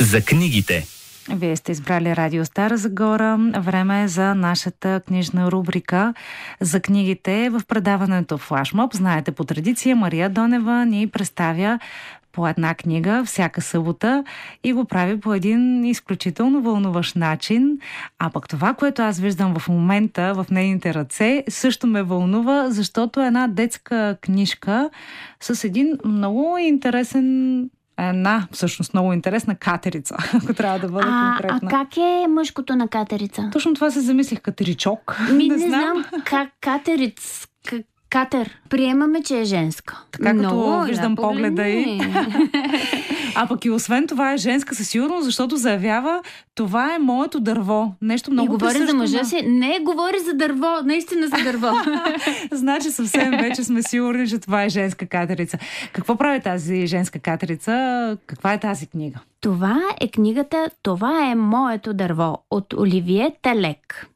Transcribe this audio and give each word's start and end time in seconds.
За 0.00 0.20
книгите. 0.20 0.86
Вие 1.30 1.56
сте 1.56 1.72
избрали 1.72 2.16
Радио 2.16 2.44
Стара 2.44 2.76
Загора. 2.76 3.38
Време 3.58 4.02
е 4.02 4.08
за 4.08 4.34
нашата 4.34 5.00
книжна 5.06 5.50
рубрика 5.50 6.14
за 6.60 6.80
книгите 6.80 7.50
в 7.50 7.60
предаването 7.68 8.38
Флашмоб. 8.38 8.94
Знаете, 8.94 9.32
по 9.32 9.44
традиция 9.44 9.96
Мария 9.96 10.30
Донева 10.30 10.86
ни 10.86 11.06
представя 11.06 11.78
по 12.32 12.48
една 12.48 12.74
книга 12.74 13.22
всяка 13.26 13.62
събота 13.62 14.24
и 14.64 14.72
го 14.72 14.84
прави 14.84 15.20
по 15.20 15.34
един 15.34 15.84
изключително 15.84 16.62
вълнуващ 16.62 17.16
начин. 17.16 17.78
А 18.18 18.30
пък 18.30 18.48
това, 18.48 18.74
което 18.74 19.02
аз 19.02 19.18
виждам 19.18 19.54
в 19.58 19.68
момента 19.68 20.32
в 20.34 20.46
нейните 20.50 20.94
ръце, 20.94 21.44
също 21.48 21.86
ме 21.86 22.02
вълнува, 22.02 22.70
защото 22.70 23.22
е 23.22 23.26
една 23.26 23.48
детска 23.48 24.16
книжка 24.20 24.90
с 25.40 25.64
един 25.64 25.98
много 26.04 26.58
интересен 26.58 27.70
една, 27.98 28.48
всъщност, 28.52 28.94
много 28.94 29.12
интересна 29.12 29.54
катерица, 29.54 30.16
ако 30.34 30.54
трябва 30.54 30.78
да 30.78 30.88
бъда 30.88 31.06
а, 31.10 31.30
конкретна. 31.30 31.68
А 31.68 31.70
как 31.70 31.96
е 31.96 32.26
мъжкото 32.28 32.76
на 32.76 32.88
катерица? 32.88 33.48
Точно 33.52 33.74
това 33.74 33.90
се 33.90 34.00
замислих, 34.00 34.40
катеричок. 34.40 35.16
Ми, 35.32 35.48
не, 35.48 35.56
не 35.56 35.68
знам. 35.68 36.04
как 36.24 36.48
катериц, 36.60 37.46
Катер. 38.10 38.50
Приемаме, 38.68 39.22
че 39.22 39.40
е 39.40 39.44
женска. 39.44 40.02
Така 40.12 40.34
Много, 40.34 40.62
като 40.62 40.86
виждам 40.86 41.14
да, 41.14 41.22
погледа 41.22 41.68
и... 41.68 42.00
а 43.36 43.46
пък 43.46 43.64
и 43.64 43.70
освен 43.70 44.06
това 44.06 44.32
е 44.32 44.36
женска 44.36 44.74
със 44.74 44.88
сигурност, 44.88 45.24
защото 45.24 45.56
заявява 45.56 46.22
това 46.54 46.94
е 46.94 46.98
моето 46.98 47.40
дърво. 47.40 47.92
Нещо 48.02 48.30
много 48.30 48.46
И 48.46 48.48
говори 48.48 48.86
за 48.86 48.94
мъжа 48.94 49.24
си. 49.24 49.42
Не, 49.46 49.78
говори 49.82 50.18
за 50.18 50.34
дърво. 50.34 50.66
Наистина 50.84 51.26
за 51.26 51.44
дърво. 51.44 51.66
значи 52.52 52.90
съвсем 52.90 53.30
вече 53.30 53.64
сме 53.64 53.82
сигурни, 53.82 54.28
че 54.28 54.38
това 54.38 54.64
е 54.64 54.68
женска 54.68 55.06
катерица. 55.06 55.58
Какво 55.92 56.16
прави 56.16 56.40
тази 56.40 56.86
женска 56.86 57.18
катерица? 57.18 58.18
Каква 58.26 58.52
е 58.52 58.60
тази 58.60 58.86
книга? 58.86 59.18
Това 59.40 59.80
е 60.00 60.08
книгата 60.08 60.70
Това 60.82 61.30
е 61.30 61.34
моето 61.34 61.94
дърво 61.94 62.38
от 62.50 62.72
Оливие 62.72 63.32
Талек. 63.42 64.06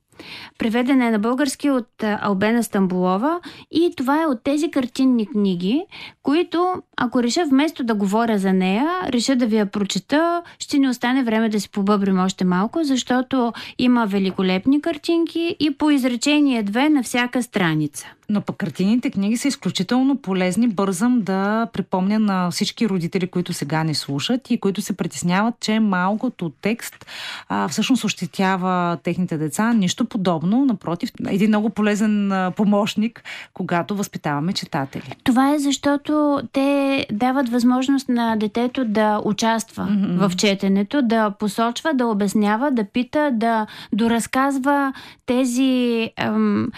Преведена 0.59 1.07
е 1.07 1.11
на 1.11 1.19
български 1.19 1.71
от 1.71 1.89
Албена 2.03 2.63
Стамбулова 2.63 3.41
и 3.71 3.95
това 3.97 4.23
е 4.23 4.27
от 4.27 4.43
тези 4.45 4.71
картинни 4.71 5.27
книги, 5.27 5.85
които, 6.23 6.75
ако 6.97 7.23
реша 7.23 7.45
вместо 7.45 7.85
да 7.85 7.95
говоря 7.95 8.39
за 8.39 8.53
нея, 8.53 8.89
реша 9.09 9.37
да 9.37 9.47
ви 9.47 9.57
я 9.57 9.67
прочета, 9.67 10.43
ще 10.59 10.79
ни 10.79 10.89
остане 10.89 11.23
време 11.23 11.49
да 11.49 11.61
си 11.61 11.71
побъбрим 11.71 12.19
още 12.19 12.45
малко, 12.45 12.85
защото 12.85 13.53
има 13.79 14.07
великолепни 14.07 14.81
картинки 14.81 15.57
и 15.61 15.71
по 15.71 15.91
изречение 15.91 16.63
две 16.63 16.89
на 16.89 17.03
всяка 17.03 17.43
страница. 17.43 18.07
Но 18.31 18.41
пък 18.41 18.57
картините 18.57 19.11
книги 19.11 19.37
са 19.37 19.49
изключително 19.49 20.17
полезни. 20.17 20.69
Бързам 20.69 21.21
да 21.21 21.69
припомня 21.73 22.19
на 22.19 22.51
всички 22.51 22.89
родители, 22.89 23.27
които 23.27 23.53
сега 23.53 23.85
не 23.85 23.95
слушат 23.95 24.51
и 24.51 24.61
които 24.61 24.83
се 24.83 24.97
притесняват, 24.97 25.55
че 25.61 25.81
малкото 25.81 26.53
текст 26.63 27.07
а, 27.49 27.69
всъщност 27.69 28.05
ощетява 28.05 28.99
техните 29.03 29.39
деца. 29.39 29.73
Нищо 29.73 30.05
подобно. 30.05 30.65
Напротив, 30.65 31.11
един 31.29 31.49
много 31.49 31.71
полезен 31.71 32.33
помощник, 32.57 33.25
когато 33.55 33.97
възпитаваме 33.97 34.53
читатели. 34.53 35.15
Това 35.25 35.55
е 35.55 35.59
защото 35.59 36.41
те 36.53 37.07
дават 37.13 37.49
възможност 37.49 38.09
на 38.09 38.37
детето 38.37 38.85
да 38.85 39.21
участва 39.25 39.89
mm-hmm. 39.91 40.29
в 40.29 40.37
четенето, 40.37 41.03
да 41.03 41.31
посочва, 41.31 41.95
да 41.95 42.07
обяснява, 42.07 42.71
да 42.71 42.85
пита, 42.85 43.31
да 43.33 43.67
доразказва 43.93 44.93
тези 45.27 46.11
ам, 46.17 46.69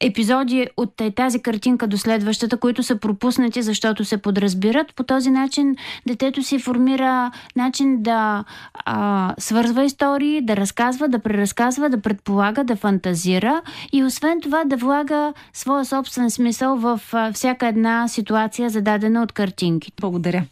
епизоди 0.00 0.66
от 0.76 1.02
тази 1.16 1.42
картинка 1.42 1.86
до 1.86 1.98
следващата, 1.98 2.56
които 2.56 2.82
са 2.82 2.96
пропуснати, 2.96 3.62
защото 3.62 4.04
се 4.04 4.16
подразбират. 4.16 4.94
По 4.94 5.02
този 5.02 5.30
начин 5.30 5.76
детето 6.06 6.42
си 6.42 6.58
формира 6.58 7.30
начин 7.56 8.02
да 8.02 8.44
а, 8.74 9.34
свързва 9.38 9.84
истории, 9.84 10.40
да 10.40 10.56
разказва, 10.56 11.08
да 11.08 11.18
преразказва, 11.18 11.90
да 11.90 12.00
предполага, 12.00 12.64
да 12.64 12.76
фантазира 12.76 13.62
и 13.92 14.04
освен 14.04 14.40
това 14.40 14.64
да 14.64 14.76
влага 14.76 15.32
своя 15.52 15.84
собствен 15.84 16.30
смисъл 16.30 16.76
в 16.76 17.00
а, 17.12 17.32
всяка 17.32 17.66
една 17.66 18.08
ситуация, 18.08 18.70
зададена 18.70 19.22
от 19.22 19.32
картинки. 19.32 19.92
Благодаря. 20.00 20.44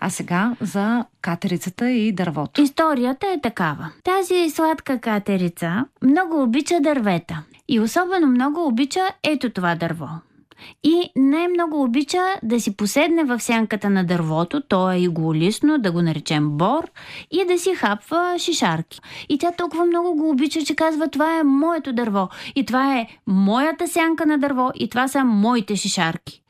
А 0.00 0.10
сега 0.10 0.52
за 0.60 1.04
катерицата 1.22 1.90
и 1.90 2.12
дървото. 2.12 2.62
Историята 2.62 3.26
е 3.26 3.40
такава. 3.40 3.90
Тази 4.04 4.50
сладка 4.50 4.98
катерица 4.98 5.84
много 6.02 6.42
обича 6.42 6.80
дървета. 6.80 7.42
И 7.68 7.80
особено 7.80 8.26
много 8.26 8.66
обича 8.66 9.00
ето 9.22 9.50
това 9.50 9.74
дърво. 9.74 10.08
И 10.82 11.10
най-много 11.16 11.82
обича 11.82 12.22
да 12.42 12.60
си 12.60 12.76
поседне 12.76 13.24
в 13.24 13.40
сянката 13.40 13.90
на 13.90 14.04
дървото, 14.04 14.60
то 14.60 14.90
е 14.90 14.98
иголисно, 14.98 15.78
да 15.78 15.92
го 15.92 16.02
наречем 16.02 16.50
бор, 16.50 16.90
и 17.30 17.44
да 17.44 17.58
си 17.58 17.74
хапва 17.74 18.34
шишарки. 18.38 19.00
И 19.28 19.38
тя 19.38 19.52
толкова 19.52 19.84
много 19.84 20.14
го 20.14 20.30
обича, 20.30 20.62
че 20.62 20.74
казва, 20.74 21.08
това 21.08 21.38
е 21.38 21.42
моето 21.42 21.92
дърво, 21.92 22.28
и 22.54 22.66
това 22.66 22.98
е 22.98 23.06
моята 23.26 23.88
сянка 23.88 24.26
на 24.26 24.38
дърво, 24.38 24.70
и 24.74 24.88
това 24.88 25.08
са 25.08 25.24
моите 25.24 25.76
шишарки. 25.76 26.40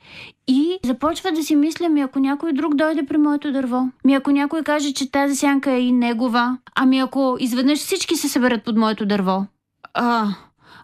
И 0.46 0.78
започва 0.84 1.32
да 1.32 1.42
си 1.42 1.56
мисля, 1.56 1.88
ми 1.88 2.00
ако 2.00 2.18
някой 2.18 2.52
друг 2.52 2.74
дойде 2.74 3.06
при 3.06 3.18
моето 3.18 3.52
дърво, 3.52 3.88
ми 4.04 4.14
ако 4.14 4.30
някой 4.30 4.62
каже, 4.62 4.92
че 4.92 5.10
тази 5.10 5.36
сянка 5.36 5.70
е 5.70 5.80
и 5.80 5.92
негова, 5.92 6.58
ами 6.74 6.98
ако 6.98 7.36
изведнъж 7.40 7.78
всички 7.78 8.16
се 8.16 8.28
съберат 8.28 8.64
под 8.64 8.76
моето 8.76 9.06
дърво. 9.06 9.46
А, 9.94 10.28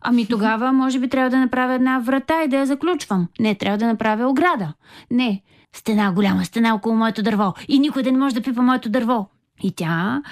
Ами 0.00 0.26
тогава, 0.26 0.72
може 0.72 0.98
би, 0.98 1.08
трябва 1.08 1.30
да 1.30 1.38
направя 1.38 1.74
една 1.74 1.98
врата 1.98 2.42
и 2.42 2.48
да 2.48 2.56
я 2.56 2.66
заключвам. 2.66 3.28
Не, 3.40 3.54
трябва 3.54 3.78
да 3.78 3.86
направя 3.86 4.28
ограда. 4.28 4.72
Не, 5.10 5.42
стена, 5.76 6.12
голяма 6.12 6.44
стена 6.44 6.74
около 6.74 6.96
моето 6.96 7.22
дърво. 7.22 7.54
И 7.68 7.78
никой 7.78 8.02
да 8.02 8.12
не 8.12 8.18
може 8.18 8.34
да 8.34 8.42
пипа 8.42 8.62
моето 8.62 8.88
дърво. 8.88 9.28
И 9.62 9.72
тя 9.72 10.22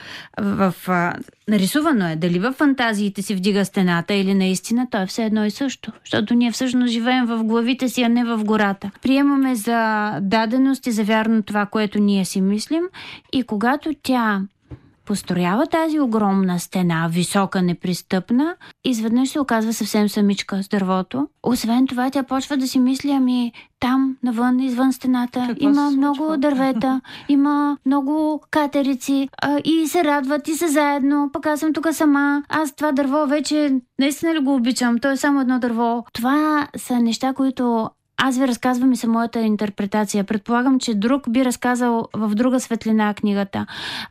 в, 0.41 0.75
в, 0.87 1.13
нарисувано 1.49 2.09
е 2.09 2.17
дали 2.17 2.39
в 2.39 2.53
фантазиите 2.53 3.23
си 3.23 3.35
вдига 3.35 3.65
стената 3.65 4.15
или 4.15 4.35
наистина, 4.35 4.87
то 4.91 5.03
е 5.03 5.07
все 5.07 5.25
едно 5.25 5.45
и 5.45 5.51
също. 5.51 5.93
Защото 6.05 6.35
ние 6.35 6.53
всъщност 6.53 6.93
живеем 6.93 7.27
в 7.27 7.45
главите 7.45 7.89
си, 7.89 8.03
а 8.03 8.09
не 8.09 8.25
в 8.25 8.45
гората. 8.45 8.91
Приемаме 9.03 9.55
за 9.55 10.13
даденост 10.23 10.87
и 10.87 10.93
за 10.93 11.05
вярно 11.05 11.43
това, 11.43 11.67
което 11.67 11.99
ние 11.99 12.25
си 12.25 12.41
мислим. 12.41 12.83
И 13.33 13.43
когато 13.43 13.91
тя 14.03 14.43
построява 15.09 15.67
тази 15.67 16.01
огромна 16.01 16.61
стена, 16.61 17.09
висока, 17.13 17.63
непристъпна, 17.63 18.57
изведнъж 18.85 19.29
се 19.29 19.41
оказва 19.41 19.73
съвсем 19.73 20.09
самичка 20.09 20.63
с 20.63 20.69
дървото. 20.69 21.29
Освен 21.43 21.87
това, 21.87 22.11
тя 22.11 22.23
почва 22.23 22.57
да 22.57 22.69
си 22.69 22.79
мисли, 22.79 23.11
ами 23.11 23.53
там, 23.81 24.17
навън, 24.23 24.61
извън 24.61 24.93
стената, 24.93 25.45
Какво 25.49 25.65
има 25.65 25.91
много 25.91 26.37
дървета, 26.37 27.01
има 27.29 27.77
много 27.87 28.43
катерици 28.51 29.29
а, 29.43 29.59
и 29.65 29.87
се 29.89 30.05
радват 30.05 30.49
и 30.49 30.55
са 30.55 30.69
заедно. 30.69 31.31
Пък 31.33 31.47
аз 31.47 31.61
съм 31.61 31.73
тук 31.73 31.89
сама. 31.93 32.43
Аз 32.49 32.77
това 32.77 32.93
дърво 32.93 33.27
вече 33.27 33.81
наистина 33.99 34.35
ли 34.35 34.39
го 34.39 34.55
обичам? 34.55 34.99
То 34.99 35.11
е 35.11 35.17
само 35.17 35.41
едно 35.41 35.59
дърво. 35.59 36.05
Това 36.13 36.69
са 36.77 36.99
неща, 36.99 37.33
които 37.33 37.91
аз 38.17 38.39
ви 38.39 38.49
разказвам 38.49 38.93
и 38.93 38.97
са 38.97 39.09
моята 39.09 39.41
интерпретация. 39.41 40.25
Предполагам, 40.25 40.81
че 40.81 40.95
друг 40.95 41.31
би 41.31 41.45
разказал 41.45 42.09
в 42.15 42.35
друга 42.35 42.61
светлина 42.61 43.15
книгата. 43.15 43.67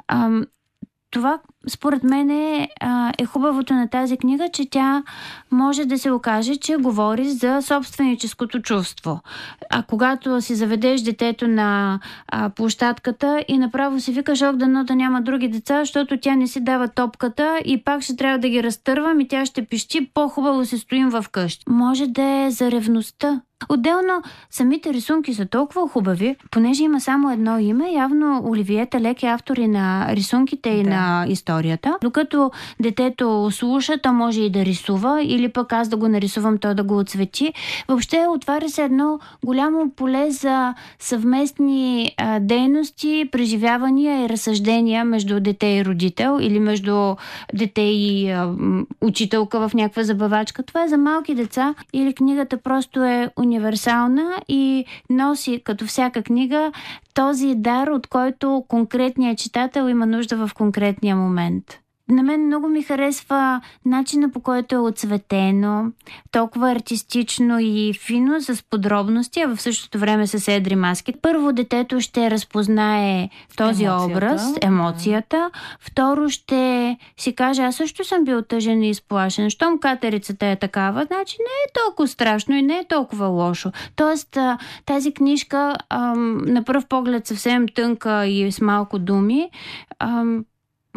Ам, 0.08 0.46
това, 1.18 1.40
според 1.68 2.04
мен, 2.04 2.30
е, 2.30 2.70
е 3.18 3.26
хубавото 3.26 3.74
на 3.74 3.88
тази 3.88 4.18
книга, 4.18 4.50
че 4.54 4.70
тя 4.70 5.04
може 5.52 5.86
да 5.86 5.98
се 5.98 6.12
окаже, 6.12 6.56
че 6.56 6.76
говори 6.76 7.30
за 7.30 7.62
собственическото 7.62 8.62
чувство. 8.62 9.20
А 9.70 9.84
когато 9.84 10.42
си 10.42 10.56
заведеш 10.56 11.02
детето 11.02 11.48
на 11.48 12.00
а, 12.28 12.50
площадката 12.50 13.46
и 13.48 13.58
направо 13.58 14.00
си 14.00 14.12
викаш, 14.12 14.42
ох, 14.42 14.56
дано 14.56 14.84
да 14.84 14.96
няма 14.96 15.22
други 15.22 15.48
деца, 15.48 15.80
защото 15.80 16.18
тя 16.18 16.36
не 16.36 16.48
си 16.48 16.64
дава 16.64 16.88
топката 16.88 17.62
и 17.66 17.84
пак 17.84 18.02
ще 18.02 18.16
трябва 18.16 18.40
да 18.40 18.50
ги 18.50 18.64
разтървам 18.64 19.20
и 19.20 19.28
тя 19.28 19.46
ще 19.46 19.66
пищи, 19.66 20.10
по-хубаво 20.14 20.66
се 20.66 20.78
стоим 20.78 21.10
в 21.10 21.26
къщи. 21.32 21.64
Може 21.70 22.08
да 22.08 22.24
е 22.24 22.52
за 22.52 22.72
ревността, 22.72 23.42
Отделно, 23.70 24.22
самите 24.50 24.94
рисунки 24.94 25.34
са 25.34 25.46
толкова 25.46 25.90
хубави, 25.90 26.36
понеже 26.52 26.84
има 26.84 27.02
само 27.02 27.32
едно 27.32 27.60
име, 27.60 27.92
явно 27.92 28.42
Оливиета 28.46 29.02
Лек 29.02 29.24
е 29.24 29.28
автори 29.28 29.68
на 29.68 30.16
рисунките 30.16 30.70
и 30.70 30.84
да. 30.84 30.90
на 30.90 31.26
историята. 31.28 31.57
Докато 32.02 32.52
детето 32.80 33.50
слуша, 33.52 33.98
то 33.98 34.14
може 34.14 34.42
и 34.42 34.50
да 34.50 34.66
рисува, 34.66 35.24
или 35.24 35.50
пък 35.50 35.74
аз 35.74 35.90
да 35.90 35.98
го 35.98 36.08
нарисувам, 36.08 36.58
то 36.58 36.74
да 36.74 36.84
го 36.84 36.98
отцвети. 36.98 37.54
Въобще 37.88 38.26
отваря 38.30 38.70
се 38.70 38.84
едно 38.84 39.20
голямо 39.46 39.90
поле 39.90 40.32
за 40.32 40.74
съвместни 41.00 42.12
а, 42.18 42.40
дейности, 42.40 43.30
преживявания 43.32 44.26
и 44.26 44.30
разсъждения 44.30 45.06
между 45.06 45.40
дете 45.40 45.68
и 45.68 45.86
родител, 45.86 46.38
или 46.42 46.60
между 46.60 47.16
дете 47.54 47.82
и 47.82 48.30
а, 48.30 48.54
учителка 49.02 49.70
в 49.70 49.74
някаква 49.74 50.04
забавачка. 50.04 50.64
Това 50.64 50.84
е 50.84 50.88
за 50.88 50.98
малки 50.98 51.36
деца, 51.36 51.74
или 51.94 52.14
книгата 52.14 52.58
просто 52.58 53.04
е 53.04 53.30
универсална 53.38 54.32
и 54.48 54.86
носи, 55.10 55.62
като 55.64 55.86
всяка 55.86 56.24
книга, 56.24 56.72
този 57.18 57.56
дар, 57.56 57.88
от 57.88 58.08
който 58.08 58.66
конкретният 58.68 59.38
читател 59.38 59.90
има 59.90 60.06
нужда 60.06 60.48
в 60.48 60.54
конкретния 60.54 61.16
момент. 61.16 61.80
На 62.10 62.24
мен 62.24 62.46
много 62.46 62.68
ми 62.68 62.84
харесва 62.84 63.62
начина 63.86 64.32
по 64.32 64.40
който 64.40 64.76
е 64.76 64.78
отцветено, 64.78 65.92
толкова 66.32 66.72
артистично 66.72 67.60
и 67.60 67.94
фино, 67.94 68.42
с 68.42 68.64
подробности, 68.70 69.42
а 69.42 69.56
в 69.56 69.62
същото 69.62 70.00
време 70.00 70.28
с 70.28 70.48
едри 70.48 70.76
маски. 70.76 71.14
Първо 71.22 71.54
детето 71.54 72.02
ще 72.02 72.32
разпознае 72.32 73.30
този 73.58 73.84
емоцията. 73.84 74.18
образ, 74.18 74.54
емоцията. 74.62 75.52
Второ 75.80 76.30
ще 76.30 76.98
си 77.18 77.36
каже, 77.36 77.62
аз 77.62 77.76
също 77.76 78.04
съм 78.04 78.24
бил 78.24 78.42
тъжен 78.42 78.84
и 78.84 78.90
изплашен. 78.90 79.50
Щом 79.50 79.80
катерицата 79.80 80.46
е 80.46 80.56
такава, 80.56 81.06
значи 81.06 81.36
не 81.40 81.44
е 81.44 81.86
толкова 81.86 82.08
страшно 82.08 82.56
и 82.56 82.62
не 82.62 82.78
е 82.78 82.88
толкова 82.88 83.28
лошо. 83.28 83.72
Тоест, 83.96 84.38
тази 84.86 85.14
книжка 85.14 85.76
на 86.46 86.64
пръв 86.66 86.86
поглед 86.86 87.28
съвсем 87.28 87.68
тънка 87.68 88.28
и 88.28 88.52
с 88.52 88.62
малко 88.62 89.00
думи, 89.00 89.50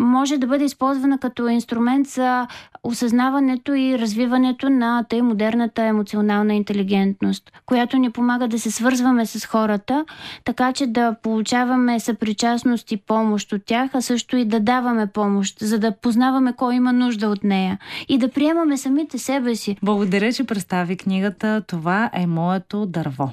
може 0.00 0.38
да 0.38 0.46
бъде 0.46 0.64
използвана 0.64 1.18
като 1.18 1.48
инструмент 1.48 2.06
за 2.06 2.46
осъзнаването 2.84 3.74
и 3.74 3.98
развиването 3.98 4.70
на 4.70 5.04
тъй 5.08 5.22
модерната 5.22 5.82
емоционална 5.82 6.54
интелигентност, 6.54 7.52
която 7.66 7.98
ни 7.98 8.10
помага 8.10 8.48
да 8.48 8.58
се 8.58 8.70
свързваме 8.70 9.26
с 9.26 9.46
хората, 9.46 10.04
така 10.44 10.72
че 10.72 10.86
да 10.86 11.16
получаваме 11.22 12.00
съпричастност 12.00 12.92
и 12.92 12.96
помощ 12.96 13.52
от 13.52 13.64
тях, 13.64 13.90
а 13.94 14.02
също 14.02 14.36
и 14.36 14.44
да 14.44 14.60
даваме 14.60 15.06
помощ, 15.06 15.58
за 15.60 15.78
да 15.78 15.92
познаваме 15.92 16.52
кой 16.52 16.74
има 16.74 16.92
нужда 16.92 17.28
от 17.28 17.44
нея 17.44 17.78
и 18.08 18.18
да 18.18 18.28
приемаме 18.28 18.76
самите 18.76 19.18
себе 19.18 19.54
си. 19.54 19.76
Благодаря, 19.82 20.32
че 20.32 20.44
представи 20.44 20.96
книгата 20.96 21.62
Това 21.66 22.10
е 22.12 22.26
моето 22.26 22.86
дърво. 22.86 23.28